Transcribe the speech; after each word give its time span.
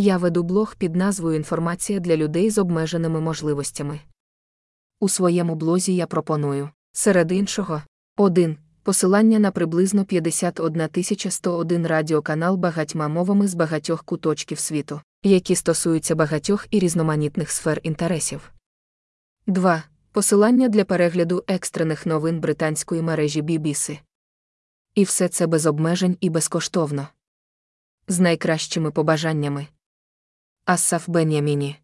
Я 0.00 0.16
веду 0.16 0.42
блог 0.42 0.76
під 0.76 0.96
назвою 0.96 1.36
Інформація 1.36 2.00
для 2.00 2.16
людей 2.16 2.50
з 2.50 2.58
обмеженими 2.58 3.20
можливостями. 3.20 4.00
У 5.00 5.08
своєму 5.08 5.54
блозі 5.54 5.96
я 5.96 6.06
пропоную, 6.06 6.70
серед 6.92 7.32
іншого, 7.32 7.82
1. 8.16 8.58
Посилання 8.82 9.38
на 9.38 9.50
приблизно 9.50 10.04
51 10.04 10.88
101 11.30 11.86
радіоканал 11.86 12.56
багатьма 12.56 13.08
мовами 13.08 13.48
з 13.48 13.54
багатьох 13.54 14.04
куточків 14.04 14.58
світу, 14.58 15.00
які 15.22 15.54
стосуються 15.54 16.14
багатьох 16.14 16.66
і 16.70 16.78
різноманітних 16.78 17.50
сфер 17.50 17.80
інтересів. 17.82 18.52
2. 19.46 19.82
Посилання 20.12 20.68
для 20.68 20.84
перегляду 20.84 21.44
екстрених 21.46 22.06
новин 22.06 22.40
британської 22.40 23.02
мережі 23.02 23.42
BBC. 23.42 23.98
І 24.94 25.04
все 25.04 25.28
це 25.28 25.46
без 25.46 25.66
обмежень 25.66 26.16
і 26.20 26.30
безкоштовно. 26.30 27.08
З 28.08 28.20
найкращими 28.20 28.90
побажаннями. 28.90 29.66
Ассаф 30.68 31.08
Беняміні 31.08 31.76